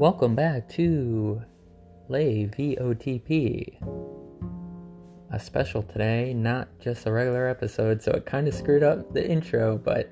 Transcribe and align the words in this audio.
Welcome 0.00 0.34
back 0.34 0.66
to 0.70 1.42
Lay 2.08 2.46
VOTP. 2.46 3.82
A 5.30 5.38
special 5.38 5.82
today, 5.82 6.32
not 6.32 6.68
just 6.80 7.04
a 7.04 7.12
regular 7.12 7.46
episode, 7.46 8.00
so 8.00 8.12
it 8.12 8.24
kind 8.24 8.48
of 8.48 8.54
screwed 8.54 8.82
up 8.82 9.12
the 9.12 9.28
intro, 9.28 9.76
but 9.76 10.10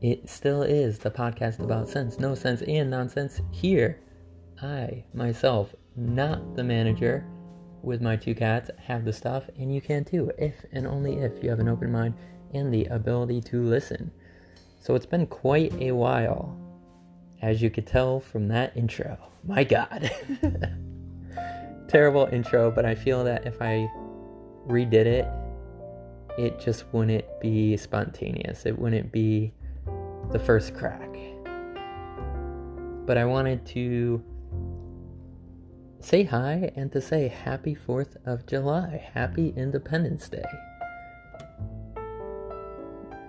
it 0.00 0.28
still 0.28 0.62
is 0.62 1.00
the 1.00 1.10
podcast 1.10 1.58
about 1.58 1.88
sense, 1.88 2.20
no 2.20 2.36
sense, 2.36 2.62
and 2.62 2.88
nonsense. 2.88 3.40
Here, 3.50 3.98
I, 4.62 5.02
myself, 5.12 5.74
not 5.96 6.54
the 6.54 6.62
manager, 6.62 7.26
with 7.82 8.00
my 8.00 8.14
two 8.14 8.36
cats, 8.36 8.70
have 8.78 9.04
the 9.04 9.12
stuff, 9.12 9.50
and 9.58 9.74
you 9.74 9.80
can 9.80 10.04
too, 10.04 10.30
if 10.38 10.64
and 10.70 10.86
only 10.86 11.14
if 11.14 11.42
you 11.42 11.50
have 11.50 11.58
an 11.58 11.68
open 11.68 11.90
mind 11.90 12.14
and 12.54 12.72
the 12.72 12.84
ability 12.84 13.40
to 13.40 13.64
listen. 13.64 14.12
So 14.78 14.94
it's 14.94 15.06
been 15.06 15.26
quite 15.26 15.74
a 15.80 15.90
while, 15.90 16.56
as 17.42 17.62
you 17.62 17.70
could 17.70 17.86
tell 17.86 18.20
from 18.20 18.48
that 18.48 18.76
intro. 18.76 19.16
My 19.44 19.64
God. 19.64 20.10
Terrible 21.88 22.28
intro, 22.32 22.70
but 22.70 22.84
I 22.84 22.94
feel 22.94 23.24
that 23.24 23.46
if 23.46 23.60
I 23.62 23.88
redid 24.66 25.06
it, 25.06 25.26
it 26.38 26.60
just 26.60 26.84
wouldn't 26.92 27.24
be 27.40 27.76
spontaneous. 27.76 28.66
It 28.66 28.78
wouldn't 28.78 29.10
be 29.10 29.52
the 30.30 30.38
first 30.38 30.74
crack. 30.74 31.08
But 33.06 33.16
I 33.16 33.24
wanted 33.24 33.64
to 33.66 34.22
say 36.00 36.24
hi 36.24 36.70
and 36.76 36.92
to 36.92 37.00
say 37.00 37.28
happy 37.28 37.74
4th 37.74 38.16
of 38.26 38.46
July. 38.46 39.08
Happy 39.14 39.52
Independence 39.56 40.28
Day. 40.28 40.44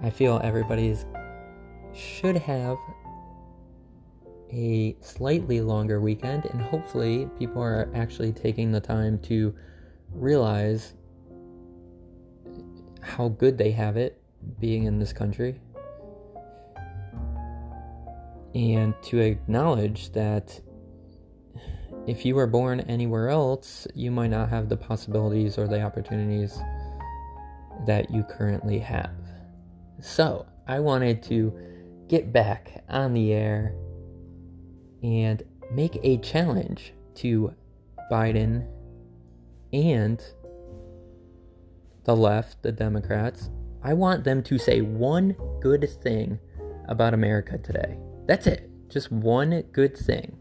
I 0.02 0.09
feel 0.09 0.39
everybody's 0.44 1.05
should 1.94 2.38
have 2.38 2.78
a 4.52 4.95
slightly 5.02 5.61
longer 5.61 6.02
weekend, 6.02 6.45
and 6.45 6.61
hopefully, 6.61 7.30
people 7.38 7.61
are 7.61 7.89
actually 7.94 8.31
taking 8.31 8.72
the 8.72 8.80
time 8.80 9.19
to 9.19 9.53
realize 10.11 10.94
how 13.02 13.30
good 13.30 13.58
they 13.58 13.72
have 13.72 13.97
it 13.97 14.22
being 14.59 14.83
in 14.83 15.00
this 15.00 15.14
country 15.14 15.59
and 18.55 18.94
to 19.03 19.20
acknowledge 19.20 20.11
that 20.11 20.59
if 22.08 22.25
you 22.25 22.33
were 22.33 22.47
born 22.47 22.80
anywhere 22.81 23.30
else, 23.30 23.88
you 23.94 24.09
might 24.09 24.30
not 24.30 24.50
have 24.50 24.70
the 24.70 24.77
possibilities 24.77 25.58
or 25.58 25.67
the 25.67 25.81
opportunities 25.81 26.58
that 27.86 28.09
you 28.09 28.23
currently 28.23 28.80
have. 28.80 29.11
So, 30.02 30.45
I 30.67 30.80
wanted 30.80 31.22
to 31.23 31.53
get 32.08 32.33
back 32.33 32.83
on 32.89 33.14
the 33.14 33.33
air 33.33 33.75
and 35.03 35.44
make 35.72 36.00
a 36.03 36.17
challenge 36.17 36.94
to 37.16 37.53
Biden 38.11 38.67
and 39.72 40.22
the 42.05 42.16
left, 42.16 42.64
the 42.64 42.72
Democrats. 42.72 43.50
I 43.83 43.94
want 43.94 44.23
them 44.23 44.44
to 44.44 44.58
say 44.58 44.81
one 44.81 45.36
good 45.61 45.88
thing 46.02 46.39
about 46.88 47.14
America 47.14 47.58
today. 47.58 47.97
That's 48.25 48.47
it. 48.47 48.70
Just 48.89 49.11
one 49.11 49.64
good 49.72 49.95
thing. 49.95 50.38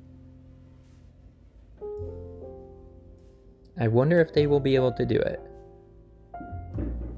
I 3.81 3.87
wonder 3.87 4.21
if 4.21 4.33
they 4.33 4.47
will 4.47 4.61
be 4.61 4.75
able 4.75 4.93
to 4.93 5.07
do 5.07 5.17
it. 5.17 5.41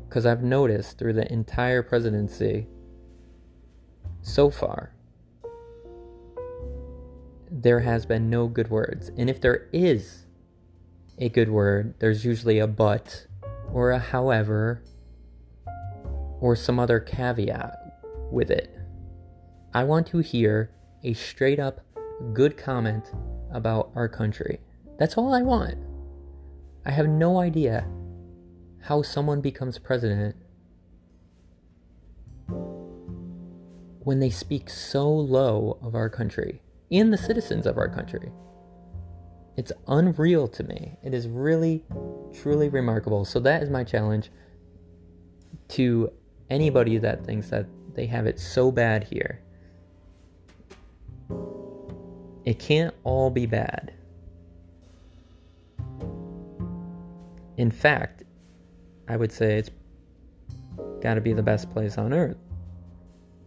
Because 0.09 0.27
I've 0.27 0.43
noticed 0.43 0.99
through 0.99 1.15
the 1.15 1.33
entire 1.33 1.83
presidency 1.83 2.67
so 4.21 4.51
far, 4.51 4.93
there 7.51 7.81
has 7.81 8.07
been 8.07 8.31
no 8.31 8.47
good 8.47 8.71
words. 8.71 9.11
And 9.17 9.29
if 9.29 9.41
there 9.41 9.69
is 9.73 10.27
a 11.19 11.29
good 11.29 11.51
word, 11.51 11.95
there's 11.99 12.25
usually 12.25 12.59
a 12.59 12.67
but 12.67 13.27
or 13.73 13.91
a 13.91 13.99
however 13.99 14.83
or 16.41 16.55
some 16.55 16.79
other 16.79 17.01
caveat 17.01 17.77
with 18.31 18.51
it. 18.51 18.75
I 19.75 19.85
want 19.85 20.07
to 20.09 20.19
hear 20.19 20.71
a 21.03 21.13
straight 21.15 21.59
up 21.59 21.81
good 22.33 22.57
comment 22.57 23.13
about 23.53 23.91
our 23.95 24.09
country. 24.09 24.61
That's 24.99 25.19
all 25.19 25.35
I 25.35 25.43
want. 25.43 25.77
I 26.87 26.93
have 26.93 27.09
no 27.09 27.41
idea 27.41 27.87
how 28.83 29.03
someone 29.03 29.41
becomes 29.41 29.79
president 29.79 30.37
when 34.03 34.21
they 34.21 34.31
speak 34.31 34.71
so 34.71 35.11
low 35.11 35.79
of 35.83 35.95
our 35.95 36.09
country 36.09 36.63
and 36.91 37.13
the 37.13 37.19
citizens 37.19 37.67
of 37.67 37.79
our 37.79 37.89
country. 37.89 38.31
It's 39.57 39.73
unreal 39.89 40.49
to 40.49 40.63
me. 40.63 40.97
It 41.03 41.13
is 41.13 41.29
really, 41.29 41.85
truly 42.41 42.69
remarkable. 42.69 43.25
So, 43.25 43.41
that 43.41 43.63
is 43.63 43.71
my 43.71 43.85
challenge 43.85 44.31
to 45.69 46.11
anybody 46.49 46.99
that 46.99 47.25
thinks 47.25 47.51
that 47.51 47.67
they 47.95 48.07
have 48.07 48.27
it 48.27 48.39
so 48.39 48.71
bad 48.71 49.05
here. 49.05 49.41
It 52.45 52.59
can't 52.59 52.95
all 53.05 53.31
be 53.31 53.47
bad. 53.47 53.93
In 57.57 57.71
fact, 57.71 58.23
I 59.09 59.17
would 59.17 59.31
say 59.31 59.59
it's 59.59 59.71
got 61.03 61.15
to 61.15 61.21
be 61.21 61.33
the 61.33 61.43
best 61.43 61.71
place 61.71 61.99
on 61.99 62.15
earth. 62.15 62.39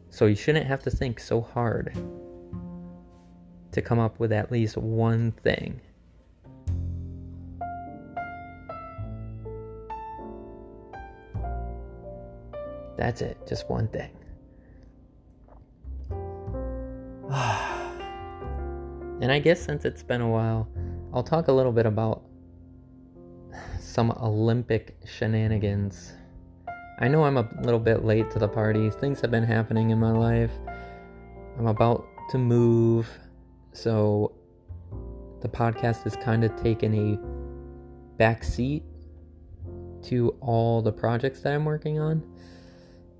So 0.10 0.28
you 0.28 0.36
shouldn't 0.36 0.68
have 0.68 0.84
to 0.84 0.92
think 0.92 1.20
so 1.20 1.42
hard 1.42 1.98
to 3.74 3.82
come 3.82 4.00
up 4.00 4.20
with 4.20 4.32
at 4.32 4.52
least 4.52 4.78
one 4.78 5.32
thing. 5.44 5.82
That's 12.96 13.22
it, 13.22 13.38
just 13.48 13.70
one 13.70 13.88
thing. 13.88 14.12
and 19.22 19.32
I 19.32 19.40
guess 19.40 19.60
since 19.60 19.86
it's 19.86 20.04
been 20.04 20.22
a 20.22 20.30
while, 20.30 20.68
I'll 21.14 21.24
talk 21.24 21.48
a 21.48 21.52
little 21.52 21.72
bit 21.72 21.86
about 21.86 22.24
some 23.80 24.12
Olympic 24.12 24.96
shenanigans 25.06 26.14
I 27.00 27.08
know 27.08 27.24
I'm 27.24 27.38
a 27.38 27.50
little 27.62 27.80
bit 27.80 28.06
late 28.06 28.30
to 28.32 28.40
the 28.40 28.48
party. 28.48 28.90
Things 28.90 29.20
have 29.22 29.32
been 29.32 29.44
happening 29.44 29.90
in 29.90 30.00
my 30.00 30.12
life. 30.12 30.52
I'm 31.58 31.66
about 31.66 32.06
to 32.30 32.38
move, 32.38 33.10
so 33.74 34.34
the 35.42 35.50
podcast 35.50 36.04
has 36.04 36.16
kind 36.16 36.44
of 36.44 36.56
taken 36.56 36.94
a 36.94 38.18
back 38.18 38.44
seat 38.44 38.84
to 40.04 40.30
all 40.42 40.82
the 40.82 40.92
projects 40.92 41.42
that 41.42 41.54
I'm 41.54 41.66
working 41.66 42.00
on. 42.00 42.24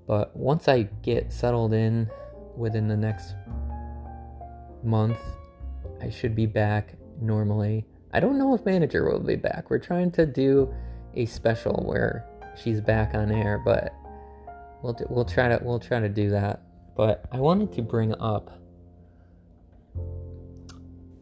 But 0.06 0.34
once 0.36 0.68
I 0.68 0.84
get 1.02 1.32
settled 1.32 1.72
in 1.72 2.10
within 2.56 2.88
the 2.88 2.96
next 2.96 3.34
month, 4.82 5.18
I 6.00 6.10
should 6.10 6.34
be 6.34 6.46
back 6.46 6.94
normally. 7.20 7.86
I 8.12 8.20
don't 8.20 8.38
know 8.38 8.54
if 8.54 8.64
manager 8.64 9.10
will 9.10 9.20
be 9.20 9.36
back. 9.36 9.70
We're 9.70 9.78
trying 9.78 10.10
to 10.12 10.26
do 10.26 10.72
a 11.14 11.26
special 11.26 11.82
where 11.84 12.26
she's 12.62 12.80
back 12.80 13.14
on 13.14 13.30
air, 13.30 13.60
but 13.64 13.92
we'll 14.82 14.96
we'll 15.08 15.24
try 15.24 15.48
to 15.48 15.58
we'll 15.62 15.80
try 15.80 16.00
to 16.00 16.08
do 16.08 16.30
that. 16.30 16.62
But 16.96 17.24
I 17.32 17.38
wanted 17.38 17.72
to 17.72 17.82
bring 17.82 18.14
up 18.20 18.50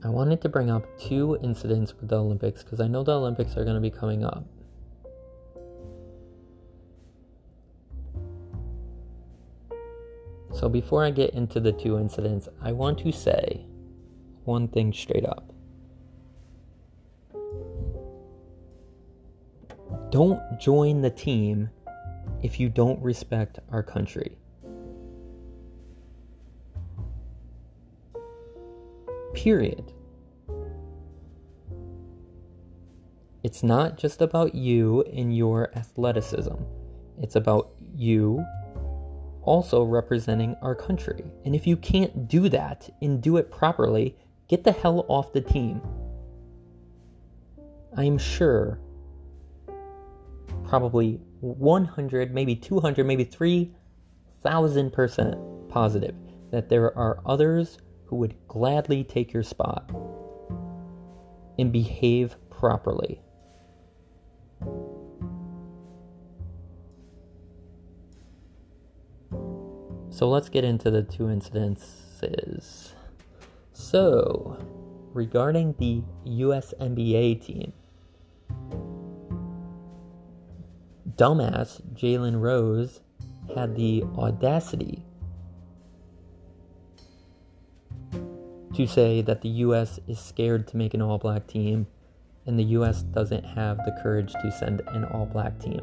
I 0.05 0.09
wanted 0.09 0.41
to 0.43 0.49
bring 0.49 0.69
up 0.69 0.85
two 0.99 1.39
incidents 1.43 1.95
with 2.01 2.09
the 2.09 2.19
Olympics 2.19 2.65
because 2.65 2.81
I 2.81 2.89
know 2.89 3.05
the 3.05 3.17
Olympics 3.17 3.57
are 3.57 3.63
going 3.63 3.77
to 3.77 3.81
be 3.81 3.91
coming 3.91 4.25
up. 4.25 4.45
So 10.53 10.69
before 10.69 11.05
I 11.05 11.11
get 11.11 11.31
into 11.31 11.61
the 11.61 11.73
two 11.73 11.99
incidents, 11.99 12.49
I 12.61 12.73
want 12.73 12.99
to 13.01 13.13
say 13.13 13.65
one 14.45 14.67
thing 14.67 14.93
straight 14.93 15.25
up. 15.25 15.53
Don't 20.11 20.41
join 20.61 21.01
the 21.01 21.11
team 21.11 21.71
if 22.43 22.59
you 22.59 22.69
don't 22.69 23.01
respect 23.01 23.61
our 23.71 23.85
country. 23.85 24.37
Period. 29.43 29.93
It's 33.43 33.65
not 33.65 33.99
just 33.99 34.23
about 34.23 34.55
you 34.55 35.03
and 35.13 35.37
your 35.37 35.77
athleticism. 35.77 36.55
It's 37.21 37.35
about 37.35 37.73
you 37.93 38.47
also 39.43 39.83
representing 39.83 40.55
our 40.63 40.77
country. 40.77 41.25
And 41.45 41.57
if 41.57 41.67
you 41.67 41.77
can't 41.77 42.29
do 42.29 42.49
that 42.51 42.89
and 43.03 43.21
do 43.21 43.37
it 43.37 43.51
properly, 43.51 44.17
get 44.47 44.63
the 44.63 44.71
hell 44.71 45.05
off 45.09 45.33
the 45.33 45.41
team. 45.41 45.83
I 47.97 48.05
am 48.05 48.19
sure 48.19 48.79
probably 50.69 51.19
100, 51.41 52.33
maybe 52.33 52.55
200, 52.55 53.05
maybe 53.05 53.25
3,000% 53.25 55.69
positive 55.69 56.15
that 56.53 56.69
there 56.69 56.97
are 56.97 57.21
others 57.27 57.79
who 58.13 58.19
would 58.19 58.35
gladly 58.47 59.03
take 59.03 59.33
your 59.33 59.43
spot 59.43 59.91
and 61.59 61.73
behave 61.73 62.37
properly. 62.51 63.23
So 70.11 70.29
let's 70.29 70.51
get 70.51 70.63
into 70.63 70.91
the 70.91 71.03
two 71.03 71.23
incidences. 71.23 72.91
So, 73.73 74.59
regarding 75.15 75.75
the 75.79 76.03
US 76.25 76.75
NBA 76.79 77.43
team, 77.43 77.73
dumbass 81.17 81.81
Jalen 81.95 82.43
Rose 82.43 83.01
had 83.55 83.75
the 83.75 84.03
audacity 84.19 85.03
to 88.75 88.87
say 88.87 89.21
that 89.23 89.43
the 89.43 89.49
US 89.49 90.01
is 90.09 90.19
scared 90.19 90.67
to 90.69 90.77
make 90.77 90.95
an 90.95 91.03
all 91.03 91.19
black 91.19 91.47
team 91.47 91.87
and 92.47 92.59
the 92.59 92.65
US 92.65 93.03
doesn't 93.03 93.45
have 93.45 93.77
the 93.79 93.97
courage 94.03 94.33
to 94.33 94.51
send 94.51 94.81
an 94.89 95.05
all 95.05 95.27
black 95.27 95.59
team. 95.59 95.81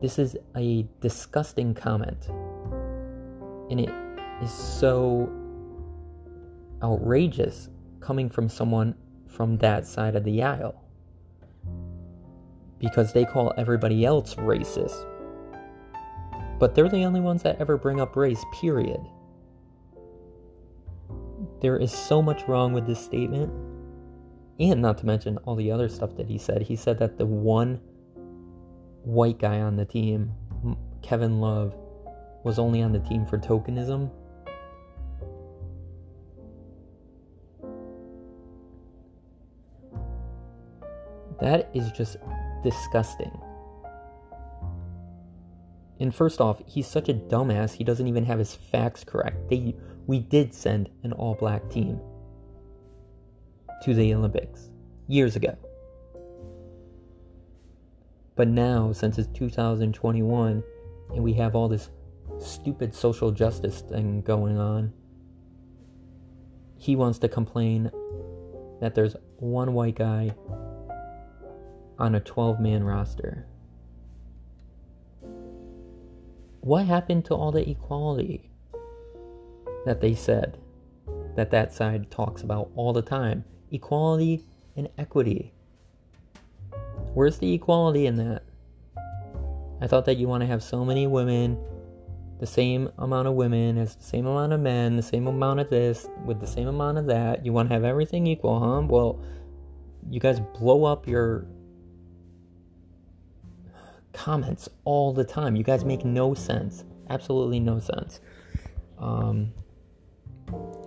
This 0.00 0.18
is 0.18 0.36
a 0.56 0.84
disgusting 1.00 1.74
comment. 1.74 2.28
And 3.70 3.78
it 3.78 3.90
is 4.42 4.50
so 4.50 5.30
outrageous 6.82 7.68
coming 8.00 8.28
from 8.28 8.48
someone 8.48 8.96
from 9.28 9.58
that 9.58 9.86
side 9.86 10.16
of 10.16 10.24
the 10.24 10.42
aisle. 10.42 10.82
Because 12.80 13.12
they 13.12 13.24
call 13.24 13.54
everybody 13.56 14.04
else 14.04 14.34
racist. 14.34 15.06
But 16.62 16.76
they're 16.76 16.88
the 16.88 17.02
only 17.02 17.18
ones 17.18 17.42
that 17.42 17.60
ever 17.60 17.76
bring 17.76 18.00
up 18.00 18.14
race, 18.14 18.44
period. 18.60 19.00
There 21.60 21.76
is 21.76 21.90
so 21.90 22.22
much 22.22 22.46
wrong 22.46 22.72
with 22.72 22.86
this 22.86 23.04
statement. 23.04 23.52
And 24.60 24.80
not 24.80 24.96
to 24.98 25.06
mention 25.06 25.38
all 25.38 25.56
the 25.56 25.72
other 25.72 25.88
stuff 25.88 26.14
that 26.18 26.28
he 26.28 26.38
said. 26.38 26.62
He 26.62 26.76
said 26.76 27.00
that 27.00 27.18
the 27.18 27.26
one 27.26 27.80
white 29.02 29.40
guy 29.40 29.60
on 29.60 29.74
the 29.74 29.84
team, 29.84 30.34
Kevin 31.02 31.40
Love, 31.40 31.74
was 32.44 32.60
only 32.60 32.80
on 32.80 32.92
the 32.92 33.00
team 33.00 33.26
for 33.26 33.38
tokenism. 33.38 34.08
That 41.40 41.72
is 41.74 41.90
just 41.90 42.18
disgusting. 42.62 43.36
And 46.02 46.12
first 46.12 46.40
off, 46.40 46.60
he's 46.66 46.88
such 46.88 47.08
a 47.08 47.14
dumbass, 47.14 47.74
he 47.74 47.84
doesn't 47.84 48.08
even 48.08 48.24
have 48.24 48.40
his 48.40 48.56
facts 48.56 49.04
correct. 49.04 49.48
They 49.48 49.76
we 50.08 50.18
did 50.18 50.52
send 50.52 50.90
an 51.04 51.12
all 51.12 51.36
black 51.36 51.70
team 51.70 52.00
to 53.84 53.94
the 53.94 54.12
Olympics 54.12 54.72
years 55.06 55.36
ago. 55.36 55.56
But 58.34 58.48
now, 58.48 58.90
since 58.90 59.16
it's 59.16 59.28
2021 59.28 60.64
and 61.14 61.22
we 61.22 61.34
have 61.34 61.54
all 61.54 61.68
this 61.68 61.88
stupid 62.40 62.92
social 62.92 63.30
justice 63.30 63.82
thing 63.82 64.22
going 64.22 64.58
on, 64.58 64.92
he 66.78 66.96
wants 66.96 67.20
to 67.20 67.28
complain 67.28 67.92
that 68.80 68.96
there's 68.96 69.14
one 69.36 69.72
white 69.72 69.94
guy 69.94 70.34
on 71.96 72.16
a 72.16 72.20
12 72.20 72.58
man 72.58 72.82
roster. 72.82 73.46
What 76.62 76.86
happened 76.86 77.24
to 77.24 77.34
all 77.34 77.50
the 77.50 77.68
equality 77.68 78.48
that 79.84 80.00
they 80.00 80.14
said 80.14 80.58
that 81.34 81.50
that 81.50 81.74
side 81.74 82.08
talks 82.08 82.42
about 82.42 82.70
all 82.76 82.92
the 82.92 83.02
time? 83.02 83.44
Equality 83.72 84.44
and 84.76 84.88
equity. 84.96 85.52
Where's 87.14 87.38
the 87.38 87.52
equality 87.52 88.06
in 88.06 88.14
that? 88.18 88.44
I 89.80 89.88
thought 89.88 90.04
that 90.04 90.18
you 90.18 90.28
want 90.28 90.42
to 90.42 90.46
have 90.46 90.62
so 90.62 90.84
many 90.84 91.08
women, 91.08 91.58
the 92.38 92.46
same 92.46 92.92
amount 92.98 93.26
of 93.26 93.34
women 93.34 93.76
as 93.76 93.96
the 93.96 94.04
same 94.04 94.26
amount 94.26 94.52
of 94.52 94.60
men, 94.60 94.94
the 94.94 95.02
same 95.02 95.26
amount 95.26 95.58
of 95.58 95.68
this, 95.68 96.08
with 96.24 96.38
the 96.38 96.46
same 96.46 96.68
amount 96.68 96.96
of 96.96 97.06
that. 97.06 97.44
You 97.44 97.52
want 97.52 97.70
to 97.70 97.74
have 97.74 97.82
everything 97.82 98.28
equal, 98.28 98.60
huh? 98.60 98.86
Well, 98.86 99.20
you 100.08 100.20
guys 100.20 100.38
blow 100.38 100.84
up 100.84 101.08
your 101.08 101.44
comments 104.22 104.68
all 104.84 105.12
the 105.12 105.24
time. 105.24 105.56
You 105.56 105.64
guys 105.64 105.84
make 105.84 106.04
no 106.04 106.32
sense. 106.32 106.84
Absolutely 107.10 107.58
no 107.58 107.80
sense. 107.80 108.20
Um, 108.96 109.52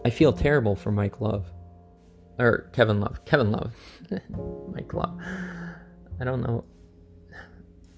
I 0.05 0.09
feel 0.09 0.31
terrible 0.31 0.73
for 0.73 0.89
Mike 0.89 1.19
Love. 1.19 1.45
Or 2.39 2.69
Kevin 2.71 3.01
Love. 3.01 3.25
Kevin 3.25 3.51
Love. 3.51 3.75
Mike 4.73 4.93
Love. 4.93 5.19
I 6.21 6.23
don't 6.23 6.43
know. 6.43 6.63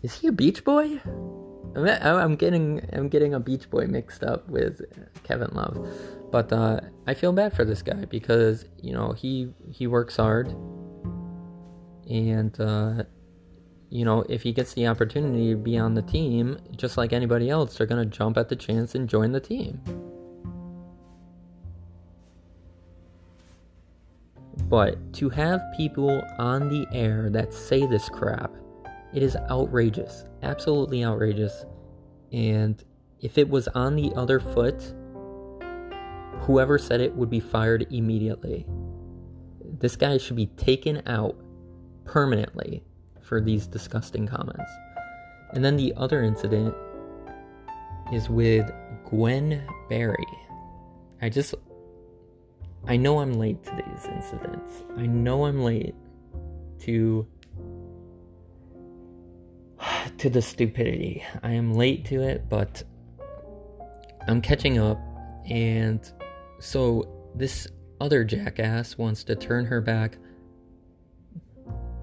Is 0.01 0.19
he 0.19 0.27
a 0.27 0.31
Beach 0.31 0.63
Boy? 0.63 0.99
I'm 1.75 2.35
getting 2.35 2.81
I'm 2.91 3.07
getting 3.07 3.35
a 3.35 3.39
Beach 3.39 3.69
Boy 3.69 3.85
mixed 3.85 4.23
up 4.23 4.49
with 4.49 4.81
Kevin 5.23 5.51
Love, 5.53 5.87
but 6.31 6.51
uh, 6.51 6.79
I 7.05 7.13
feel 7.13 7.31
bad 7.31 7.53
for 7.53 7.63
this 7.63 7.83
guy 7.83 8.05
because 8.05 8.65
you 8.81 8.93
know 8.93 9.11
he 9.11 9.53
he 9.69 9.85
works 9.85 10.17
hard, 10.17 10.47
and 12.09 12.59
uh, 12.59 13.03
you 13.89 14.05
know 14.05 14.25
if 14.29 14.43
he 14.43 14.51
gets 14.51 14.73
the 14.73 14.87
opportunity 14.87 15.51
to 15.51 15.55
be 15.55 15.77
on 15.77 15.93
the 15.93 16.01
team, 16.01 16.57
just 16.75 16.97
like 16.97 17.13
anybody 17.13 17.49
else, 17.49 17.77
they're 17.77 17.87
gonna 17.87 18.05
jump 18.05 18.37
at 18.37 18.49
the 18.49 18.55
chance 18.55 18.95
and 18.95 19.07
join 19.09 19.31
the 19.31 19.39
team. 19.39 19.81
But 24.69 25.13
to 25.13 25.29
have 25.29 25.61
people 25.77 26.21
on 26.39 26.67
the 26.69 26.85
air 26.91 27.29
that 27.29 27.53
say 27.53 27.85
this 27.85 28.09
crap, 28.09 28.51
it 29.13 29.23
is 29.23 29.37
outrageous. 29.49 30.25
Absolutely 30.43 31.05
outrageous. 31.05 31.65
And 32.33 32.83
if 33.21 33.37
it 33.37 33.47
was 33.47 33.67
on 33.69 33.95
the 33.95 34.11
other 34.15 34.39
foot, 34.39 34.93
whoever 36.41 36.77
said 36.77 36.99
it 36.99 37.15
would 37.15 37.29
be 37.29 37.39
fired 37.39 37.87
immediately. 37.91 38.65
This 39.79 39.95
guy 39.95 40.17
should 40.17 40.35
be 40.35 40.47
taken 40.47 41.01
out 41.07 41.35
permanently 42.03 42.83
for 43.27 43.41
these 43.41 43.67
disgusting 43.67 44.25
comments. 44.25 44.71
And 45.53 45.63
then 45.63 45.75
the 45.75 45.93
other 45.97 46.23
incident 46.23 46.73
is 48.13 48.29
with 48.29 48.71
Gwen 49.09 49.63
Berry. 49.89 50.25
I 51.21 51.29
just 51.29 51.53
I 52.87 52.95
know 52.95 53.19
I'm 53.19 53.33
late 53.33 53.61
to 53.63 53.71
these 53.71 54.05
incidents. 54.05 54.85
I 54.95 55.05
know 55.05 55.45
I'm 55.45 55.61
late 55.61 55.95
to 56.79 57.27
to 60.17 60.29
the 60.29 60.41
stupidity. 60.41 61.23
I 61.43 61.51
am 61.51 61.73
late 61.73 62.05
to 62.05 62.21
it, 62.21 62.47
but 62.49 62.81
I'm 64.27 64.41
catching 64.41 64.77
up 64.77 64.99
and 65.49 66.11
so 66.59 67.31
this 67.35 67.67
other 67.99 68.23
jackass 68.23 68.97
wants 68.97 69.23
to 69.25 69.35
turn 69.35 69.65
her 69.65 69.81
back 69.81 70.17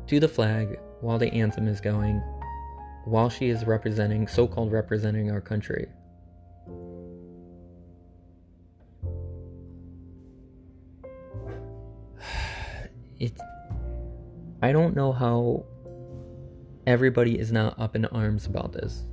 to 0.06 0.20
the 0.20 0.28
flag 0.28 0.78
while 1.04 1.18
the 1.18 1.30
anthem 1.34 1.68
is 1.68 1.80
going 1.82 2.22
while 3.04 3.28
she 3.28 3.50
is 3.50 3.66
representing 3.66 4.26
so-called 4.26 4.72
representing 4.72 5.30
our 5.30 5.42
country. 5.42 5.86
it's 13.20 13.40
I 14.62 14.72
don't 14.72 14.96
know 14.96 15.12
how 15.12 15.66
everybody 16.86 17.38
is 17.38 17.52
not 17.52 17.78
up 17.78 17.94
in 17.94 18.06
arms 18.06 18.46
about 18.46 18.72
this. 18.72 19.04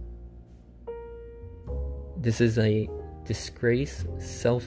This 2.15 2.39
is 2.39 2.57
a 2.57 2.89
disgrace, 3.25 4.05
self 4.17 4.65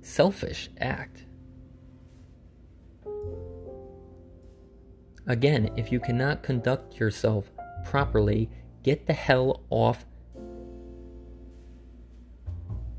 selfish 0.00 0.70
act. 0.78 1.24
Again, 5.28 5.70
if 5.76 5.90
you 5.90 5.98
cannot 5.98 6.42
conduct 6.42 7.00
yourself 7.00 7.50
properly, 7.84 8.48
get 8.82 9.06
the 9.06 9.12
hell 9.12 9.62
off 9.70 10.06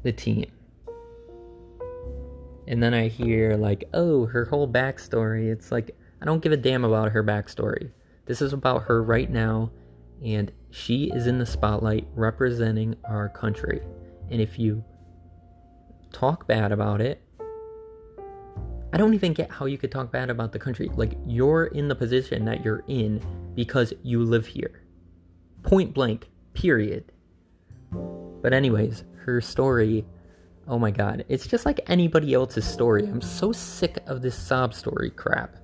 the 0.04 0.12
team. 0.12 0.52
And 2.68 2.84
then 2.84 2.94
I 2.94 3.08
hear, 3.08 3.56
like, 3.56 3.86
oh, 3.94 4.26
her 4.26 4.44
whole 4.44 4.68
backstory. 4.68 5.50
It's 5.50 5.72
like, 5.72 5.96
I 6.22 6.26
don't 6.26 6.42
give 6.42 6.52
a 6.52 6.58
damn 6.58 6.84
about 6.84 7.14
her 7.14 7.24
backstory. 7.24 7.92
This 8.26 8.42
is 8.42 8.52
about 8.52 8.84
her 8.84 9.02
right 9.02 9.30
now, 9.30 9.72
and 10.22 10.52
she 10.70 11.10
is 11.14 11.28
in 11.28 11.38
the 11.38 11.46
spotlight 11.46 12.08
representing 12.14 12.96
our 13.06 13.30
country. 13.30 13.82
And 14.30 14.42
if 14.42 14.60
you 14.60 14.84
talk 16.12 16.46
bad 16.46 16.74
about 16.74 17.00
it, 17.00 17.22
I 18.94 18.98
don't 18.98 19.14
even 19.14 19.34
get 19.34 19.52
how 19.52 19.66
you 19.66 19.78
could 19.78 19.92
talk 19.92 20.12
bad 20.12 20.30
about 20.30 20.52
the 20.52 20.60
country. 20.60 20.90
Like, 20.96 21.18
you're 21.26 21.66
in 21.66 21.88
the 21.88 21.96
position 21.96 22.46
that 22.46 22.64
you're 22.64 22.84
in 22.88 23.22
because 23.54 23.94
you 24.02 24.24
live 24.24 24.48
here. 24.48 24.84
Point 25.64 25.94
blank, 25.94 26.30
period. 26.54 27.12
But, 27.92 28.54
anyways, 28.54 29.04
her 29.26 29.42
story, 29.42 30.06
oh 30.68 30.80
my 30.80 30.92
god, 30.92 31.26
it's 31.28 31.48
just 31.48 31.66
like 31.66 31.82
anybody 31.88 32.34
else's 32.34 32.66
story. 32.66 33.06
I'm 33.06 33.22
so 33.22 33.52
sick 33.52 34.00
of 34.08 34.22
this 34.22 34.38
sob 34.38 34.74
story 34.74 35.10
crap. 35.10 35.58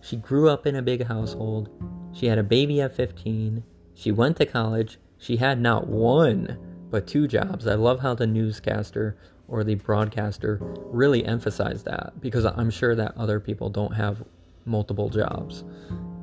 She 0.00 0.16
grew 0.16 0.50
up 0.50 0.66
in 0.66 0.76
a 0.76 0.82
big 0.82 1.06
household. 1.06 1.70
She 2.12 2.26
had 2.26 2.38
a 2.38 2.42
baby 2.42 2.80
at 2.80 2.94
15. 2.94 3.62
She 3.94 4.12
went 4.12 4.36
to 4.38 4.46
college. 4.46 4.98
She 5.16 5.36
had 5.36 5.60
not 5.60 5.86
one, 5.86 6.58
but 6.90 7.06
two 7.06 7.26
jobs. 7.26 7.66
I 7.66 7.74
love 7.74 8.00
how 8.00 8.14
the 8.14 8.26
newscaster 8.26 9.16
or 9.48 9.64
the 9.64 9.74
broadcaster 9.74 10.58
really 10.60 11.24
emphasized 11.24 11.84
that 11.84 12.20
because 12.20 12.44
I'm 12.44 12.70
sure 12.70 12.94
that 12.94 13.16
other 13.16 13.40
people 13.40 13.70
don't 13.70 13.94
have 13.94 14.24
multiple 14.64 15.08
jobs. 15.08 15.64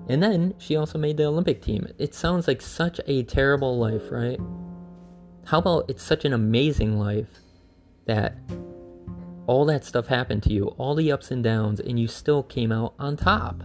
And 0.10 0.22
then 0.22 0.56
she 0.58 0.76
also 0.76 0.98
made 0.98 1.18
the 1.18 1.26
Olympic 1.26 1.62
team. 1.62 1.88
It 1.98 2.14
sounds 2.14 2.48
like 2.48 2.62
such 2.62 3.00
a 3.08 3.24
terrible 3.24 3.78
life, 3.78 4.12
right? 4.12 4.40
How 5.46 5.60
about 5.60 5.90
it's 5.90 6.04
such 6.04 6.26
an 6.26 6.34
amazing 6.34 7.00
life 7.00 7.40
that 8.06 8.36
all 9.48 9.66
that 9.66 9.86
stuff 9.86 10.08
happened 10.08 10.44
to 10.44 10.54
you, 10.54 10.68
all 10.78 10.96
the 10.96 11.12
ups 11.12 11.32
and 11.32 11.44
downs, 11.44 11.80
and 11.80 12.00
you 12.00 12.08
still 12.08 12.44
came 12.44 12.72
out 12.72 12.94
on 13.00 13.16
top? 13.16 13.64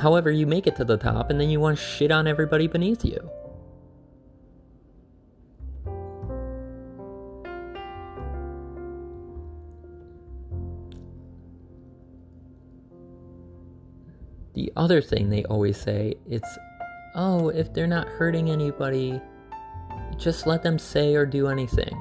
However, 0.00 0.30
you 0.30 0.46
make 0.46 0.66
it 0.66 0.76
to 0.76 0.84
the 0.84 0.96
top 0.96 1.30
and 1.30 1.40
then 1.40 1.50
you 1.50 1.60
want 1.60 1.78
to 1.78 1.84
shit 1.84 2.10
on 2.10 2.26
everybody 2.26 2.66
beneath 2.66 3.04
you. 3.04 3.30
The 14.54 14.72
other 14.76 15.00
thing 15.00 15.30
they 15.30 15.44
always 15.44 15.76
say 15.76 16.14
it's 16.28 16.58
oh, 17.14 17.48
if 17.50 17.72
they're 17.72 17.86
not 17.86 18.08
hurting 18.08 18.50
anybody, 18.50 19.20
just 20.16 20.46
let 20.46 20.62
them 20.62 20.78
say 20.78 21.14
or 21.14 21.26
do 21.26 21.48
anything. 21.48 22.00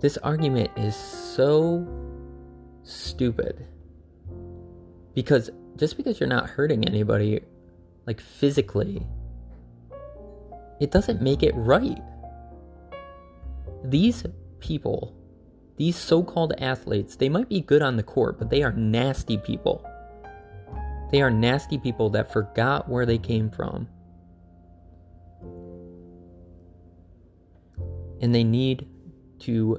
This 0.00 0.16
argument 0.18 0.70
is 0.76 0.96
so 0.96 1.86
stupid. 2.82 3.66
Because 5.14 5.50
just 5.76 5.96
because 5.96 6.20
you're 6.20 6.28
not 6.28 6.48
hurting 6.48 6.84
anybody, 6.84 7.40
like 8.06 8.20
physically, 8.20 9.06
it 10.80 10.90
doesn't 10.90 11.20
make 11.20 11.42
it 11.42 11.52
right. 11.54 12.02
These 13.84 14.24
people 14.60 15.14
these 15.80 15.96
so 15.96 16.22
called 16.22 16.52
athletes, 16.58 17.16
they 17.16 17.30
might 17.30 17.48
be 17.48 17.62
good 17.62 17.80
on 17.80 17.96
the 17.96 18.02
court, 18.02 18.38
but 18.38 18.50
they 18.50 18.62
are 18.62 18.70
nasty 18.70 19.38
people. 19.38 19.82
They 21.10 21.22
are 21.22 21.30
nasty 21.30 21.78
people 21.78 22.10
that 22.10 22.30
forgot 22.30 22.86
where 22.86 23.06
they 23.06 23.16
came 23.16 23.48
from. 23.48 23.88
And 28.20 28.34
they 28.34 28.44
need 28.44 28.86
to 29.38 29.78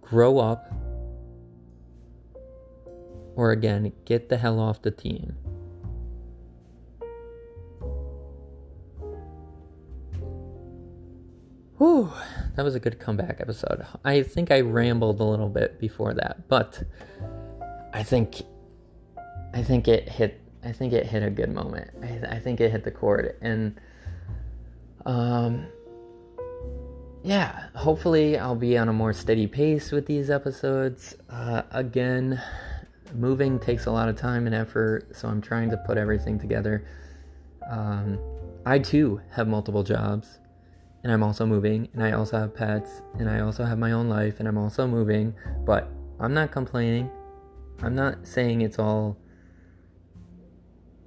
grow 0.00 0.38
up 0.38 0.72
or 3.34 3.50
again, 3.50 3.92
get 4.04 4.28
the 4.28 4.36
hell 4.36 4.60
off 4.60 4.82
the 4.82 4.92
team. 4.92 5.34
Whew, 11.78 12.10
that 12.54 12.62
was 12.62 12.74
a 12.74 12.80
good 12.80 12.98
comeback 12.98 13.38
episode. 13.40 13.84
I 14.02 14.22
think 14.22 14.50
I 14.50 14.60
rambled 14.60 15.20
a 15.20 15.24
little 15.24 15.50
bit 15.50 15.78
before 15.78 16.14
that, 16.14 16.48
but 16.48 16.82
I 17.92 18.02
think 18.02 18.42
I 19.52 19.62
think 19.62 19.86
it 19.86 20.08
hit 20.08 20.40
I 20.64 20.72
think 20.72 20.94
it 20.94 21.04
hit 21.04 21.22
a 21.22 21.30
good 21.30 21.52
moment. 21.52 21.90
I, 22.02 22.36
I 22.36 22.38
think 22.38 22.60
it 22.60 22.70
hit 22.70 22.84
the 22.84 22.90
chord 22.90 23.36
and 23.42 23.78
um 25.04 25.66
yeah, 27.22 27.66
hopefully 27.74 28.38
I'll 28.38 28.54
be 28.54 28.78
on 28.78 28.88
a 28.88 28.92
more 28.92 29.12
steady 29.12 29.46
pace 29.46 29.90
with 29.90 30.06
these 30.06 30.30
episodes. 30.30 31.16
Uh, 31.28 31.62
again, 31.72 32.40
moving 33.12 33.58
takes 33.58 33.86
a 33.86 33.90
lot 33.90 34.08
of 34.08 34.16
time 34.16 34.46
and 34.46 34.54
effort, 34.54 35.16
so 35.16 35.26
I'm 35.26 35.40
trying 35.40 35.68
to 35.70 35.76
put 35.76 35.98
everything 35.98 36.38
together. 36.38 36.86
Um, 37.68 38.20
I 38.64 38.78
too 38.78 39.20
have 39.32 39.48
multiple 39.48 39.82
jobs 39.82 40.38
and 41.06 41.12
I'm 41.12 41.22
also 41.22 41.46
moving, 41.46 41.88
and 41.92 42.02
I 42.02 42.10
also 42.10 42.36
have 42.36 42.52
pets, 42.52 43.00
and 43.20 43.30
I 43.30 43.38
also 43.38 43.64
have 43.64 43.78
my 43.78 43.92
own 43.92 44.08
life, 44.08 44.40
and 44.40 44.48
I'm 44.48 44.58
also 44.58 44.88
moving, 44.88 45.36
but 45.64 45.88
I'm 46.18 46.34
not 46.34 46.50
complaining. 46.50 47.08
I'm 47.80 47.94
not 47.94 48.26
saying 48.26 48.62
it's 48.62 48.80
all 48.80 49.16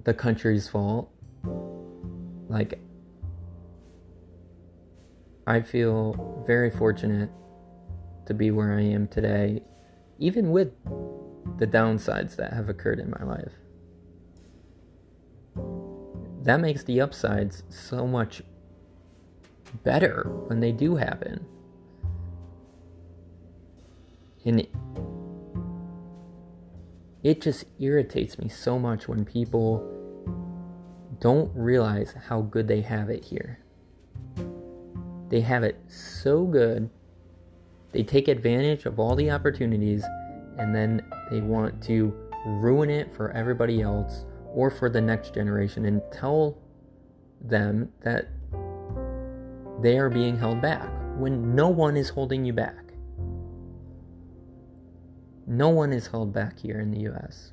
the 0.04 0.14
country's 0.14 0.66
fault. 0.66 1.10
Like, 2.48 2.80
I 5.46 5.60
feel 5.60 6.42
very 6.46 6.70
fortunate 6.70 7.28
to 8.24 8.32
be 8.32 8.50
where 8.50 8.72
I 8.72 8.80
am 8.80 9.06
today, 9.06 9.62
even 10.18 10.50
with 10.50 10.72
the 11.58 11.66
downsides 11.66 12.36
that 12.36 12.54
have 12.54 12.70
occurred 12.70 13.00
in 13.00 13.10
my 13.10 13.22
life. 13.22 13.52
That 16.44 16.58
makes 16.60 16.84
the 16.84 17.02
upsides 17.02 17.64
so 17.68 18.06
much 18.06 18.42
better 19.84 20.24
when 20.46 20.60
they 20.60 20.72
do 20.72 20.96
happen. 20.96 21.46
And 24.44 24.66
it, 27.22 27.42
just 27.42 27.64
irritates 27.78 28.38
me 28.38 28.48
so 28.48 28.78
much 28.78 29.06
when 29.06 29.24
people 29.24 29.86
don't 31.20 31.50
realize 31.54 32.14
how 32.28 32.40
good 32.40 32.66
they 32.66 32.80
have 32.80 33.10
it 33.10 33.24
here. 33.24 33.58
They 35.28 35.42
have 35.42 35.62
it 35.62 35.78
so 35.88 36.46
good, 36.46 36.90
they 37.92 38.02
take 38.02 38.28
advantage 38.28 38.86
of 38.86 38.98
all 38.98 39.14
the 39.14 39.30
opportunities, 39.30 40.04
and 40.58 40.74
then 40.74 41.02
they 41.30 41.40
want 41.40 41.82
to 41.84 42.14
ruin 42.46 42.88
it 42.88 43.12
for 43.12 43.30
everybody 43.32 43.82
else 43.82 44.24
or 44.46 44.70
for 44.70 44.88
the 44.88 45.00
next 45.00 45.34
generation 45.34 45.84
and 45.84 46.02
tell 46.10 46.58
them 47.40 47.92
that 48.00 48.28
they 49.82 49.98
are 49.98 50.10
being 50.10 50.36
held 50.36 50.60
back 50.60 50.88
when 51.16 51.54
no 51.54 51.68
one 51.68 51.96
is 51.96 52.08
holding 52.08 52.44
you 52.44 52.52
back. 52.52 52.92
No 55.46 55.68
one 55.70 55.92
is 55.92 56.06
held 56.06 56.32
back 56.32 56.58
here 56.58 56.80
in 56.80 56.90
the 56.90 57.00
US. 57.10 57.52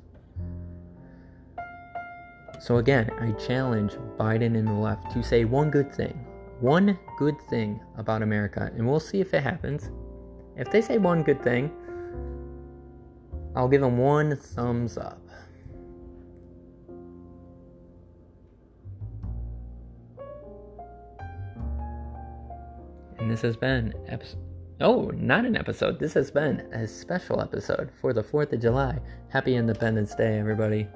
So, 2.60 2.78
again, 2.78 3.10
I 3.20 3.32
challenge 3.32 3.92
Biden 4.18 4.56
and 4.58 4.66
the 4.66 4.72
left 4.72 5.12
to 5.12 5.22
say 5.22 5.44
one 5.44 5.70
good 5.70 5.92
thing. 5.92 6.24
One 6.60 6.98
good 7.18 7.40
thing 7.48 7.80
about 7.96 8.22
America, 8.22 8.70
and 8.74 8.86
we'll 8.86 9.00
see 9.00 9.20
if 9.20 9.32
it 9.32 9.42
happens. 9.42 9.90
If 10.56 10.70
they 10.70 10.80
say 10.80 10.98
one 10.98 11.22
good 11.22 11.40
thing, 11.42 11.70
I'll 13.54 13.68
give 13.68 13.80
them 13.80 13.96
one 13.96 14.36
thumbs 14.36 14.98
up. 14.98 15.27
And 23.28 23.36
this 23.36 23.42
has 23.42 23.58
been 23.58 23.92
episode. 24.06 24.40
Oh, 24.80 25.10
not 25.10 25.44
an 25.44 25.54
episode. 25.54 25.98
This 25.98 26.14
has 26.14 26.30
been 26.30 26.60
a 26.72 26.88
special 26.88 27.42
episode 27.42 27.90
for 28.00 28.14
the 28.14 28.22
4th 28.22 28.54
of 28.54 28.62
July. 28.62 28.98
Happy 29.28 29.54
Independence 29.54 30.14
Day, 30.14 30.38
everybody. 30.38 30.88